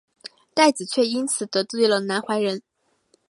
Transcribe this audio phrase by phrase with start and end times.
[0.55, 2.63] 戴梓却因此得罪了南怀仁。